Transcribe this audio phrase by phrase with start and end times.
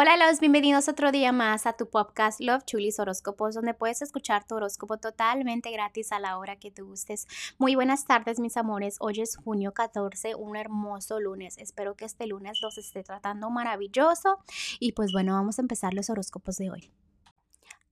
[0.00, 4.46] Hola, los bienvenidos otro día más a tu podcast Love Chulis Horóscopos, donde puedes escuchar
[4.46, 7.26] tu horóscopo totalmente gratis a la hora que te gustes.
[7.58, 8.98] Muy buenas tardes, mis amores.
[9.00, 11.58] Hoy es junio 14, un hermoso lunes.
[11.58, 14.38] Espero que este lunes los esté tratando maravilloso.
[14.78, 16.92] Y pues bueno, vamos a empezar los horóscopos de hoy.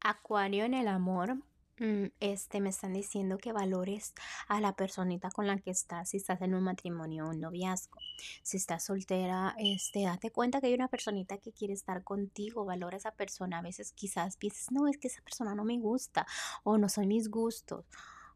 [0.00, 1.38] Acuario en el amor.
[1.80, 4.14] Mm, este, me están diciendo que valores
[4.48, 7.98] a la personita con la que estás, si estás en un matrimonio o un noviazgo.
[8.42, 12.96] Si estás soltera, este, date cuenta que hay una personita que quiere estar contigo, valora
[12.96, 13.58] a esa persona.
[13.58, 16.26] A veces quizás piensas, no, es que esa persona no me gusta
[16.64, 17.84] o no son mis gustos.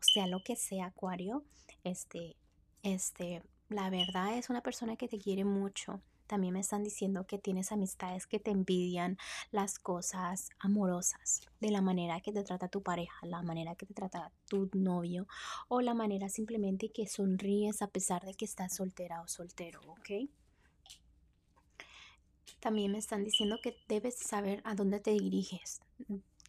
[0.00, 1.44] O sea, lo que sea, Acuario,
[1.84, 2.36] este,
[2.82, 7.38] este, la verdad es una persona que te quiere mucho también me están diciendo que
[7.38, 9.18] tienes amistades que te envidian
[9.50, 13.94] las cosas amorosas, de la manera que te trata tu pareja, la manera que te
[13.94, 15.26] trata tu novio
[15.68, 20.28] o la manera simplemente que sonríes a pesar de que estás soltera o soltero, ¿ok?
[22.60, 25.80] También me están diciendo que debes saber a dónde te diriges,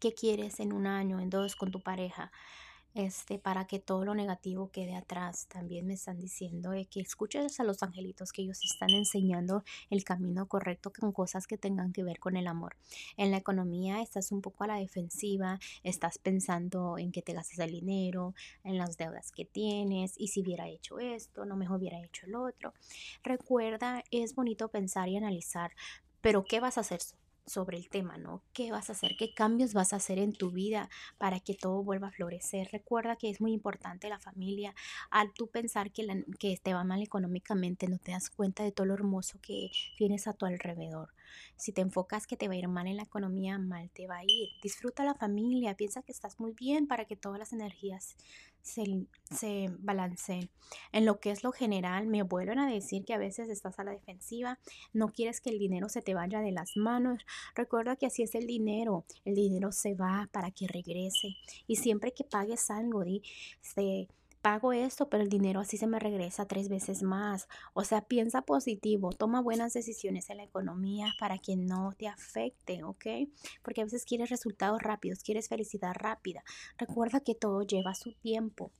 [0.00, 2.32] qué quieres en un año, en dos con tu pareja
[2.96, 5.46] este, para que todo lo negativo quede atrás.
[5.48, 10.46] También me están diciendo que escuches a los angelitos que ellos están enseñando el camino
[10.48, 12.76] correcto con cosas que tengan que ver con el amor.
[13.18, 17.58] En la economía estás un poco a la defensiva, estás pensando en que te gastes
[17.58, 22.02] el dinero, en las deudas que tienes y si hubiera hecho esto, no mejor hubiera
[22.02, 22.72] hecho el otro.
[23.22, 25.72] Recuerda, es bonito pensar y analizar,
[26.22, 27.00] pero ¿qué vas a hacer
[27.46, 28.42] sobre el tema, ¿no?
[28.52, 29.16] ¿Qué vas a hacer?
[29.16, 32.68] ¿Qué cambios vas a hacer en tu vida para que todo vuelva a florecer?
[32.72, 34.74] Recuerda que es muy importante la familia.
[35.10, 36.06] Al tú pensar que,
[36.38, 40.26] que te va mal económicamente, no te das cuenta de todo lo hermoso que tienes
[40.26, 41.10] a tu alrededor.
[41.56, 44.18] Si te enfocas que te va a ir mal en la economía, mal te va
[44.18, 44.50] a ir.
[44.62, 48.16] Disfruta la familia, piensa que estás muy bien para que todas las energías
[48.66, 50.50] se, se balanceen.
[50.92, 53.84] En lo que es lo general, me vuelven a decir que a veces estás a
[53.84, 54.58] la defensiva,
[54.92, 57.24] no quieres que el dinero se te vaya de las manos.
[57.54, 61.36] Recuerda que así es el dinero, el dinero se va para que regrese.
[61.68, 63.22] Y siempre que pagues algo, di,
[63.60, 64.08] se
[64.46, 67.48] pago esto, pero el dinero así se me regresa tres veces más.
[67.74, 72.84] O sea, piensa positivo, toma buenas decisiones en la economía para que no te afecte,
[72.84, 73.06] ¿ok?
[73.64, 76.44] Porque a veces quieres resultados rápidos, quieres felicidad rápida.
[76.78, 78.70] Recuerda que todo lleva su tiempo.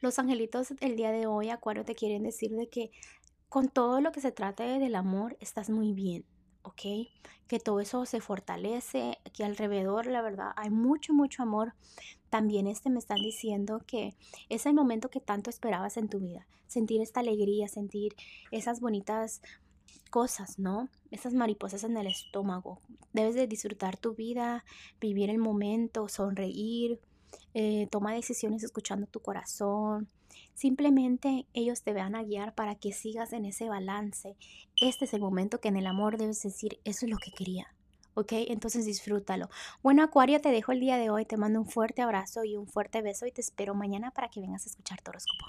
[0.00, 2.92] Los angelitos el día de hoy, Acuario, te quieren decir de que
[3.48, 6.24] con todo lo que se trata del amor, estás muy bien.
[6.68, 7.08] ¿Ok?
[7.46, 11.74] Que todo eso se fortalece, que alrededor, la verdad, hay mucho, mucho amor.
[12.30, 14.14] También este me están diciendo que
[14.48, 18.14] es el momento que tanto esperabas en tu vida, sentir esta alegría, sentir
[18.50, 19.40] esas bonitas
[20.10, 20.88] cosas, ¿no?
[21.10, 22.80] Esas mariposas en el estómago.
[23.12, 24.64] Debes de disfrutar tu vida,
[25.00, 27.00] vivir el momento, sonreír,
[27.54, 30.08] eh, toma decisiones escuchando tu corazón.
[30.54, 34.36] Simplemente ellos te van a guiar para que sigas en ese balance.
[34.80, 37.68] Este es el momento que en el amor debes decir, eso es lo que quería.
[38.14, 38.32] ¿ok?
[38.48, 39.48] Entonces disfrútalo.
[39.82, 41.24] Bueno, Acuario, te dejo el día de hoy.
[41.24, 44.40] Te mando un fuerte abrazo y un fuerte beso y te espero mañana para que
[44.40, 45.46] vengas a escuchar tu horóscopo.